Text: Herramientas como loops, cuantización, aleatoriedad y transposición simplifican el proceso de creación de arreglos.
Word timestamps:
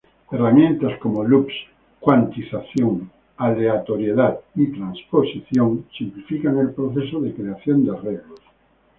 Herramientas 0.31 0.97
como 0.97 1.23
loops, 1.23 1.53
cuantización, 1.99 3.11
aleatoriedad 3.37 4.39
y 4.55 4.65
transposición 4.71 5.85
simplifican 5.95 6.57
el 6.57 6.71
proceso 6.71 7.21
de 7.21 7.35
creación 7.35 7.85
de 7.85 7.95
arreglos. 7.95 8.39